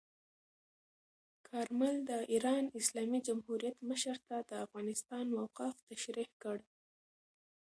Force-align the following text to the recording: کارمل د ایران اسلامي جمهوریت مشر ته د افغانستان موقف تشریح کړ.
کارمل 1.47 1.95
د 2.09 2.11
ایران 2.33 2.63
اسلامي 2.79 3.19
جمهوریت 3.27 3.75
مشر 3.89 4.17
ته 4.27 4.37
د 4.49 4.51
افغانستان 4.65 5.23
موقف 5.35 5.73
تشریح 5.89 6.29
کړ. 6.43 6.57